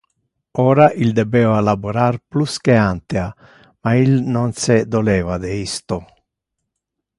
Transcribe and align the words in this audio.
Ora 0.69 0.85
il 1.01 1.11
debeva 1.17 1.59
laborar 1.65 2.15
plus 2.31 2.53
que 2.65 2.73
antea, 2.91 3.27
ma 3.83 3.89
il 4.03 4.11
non 4.35 4.49
se 4.63 4.77
doleva 4.93 5.35
de 5.43 5.51
isto. 5.69 5.97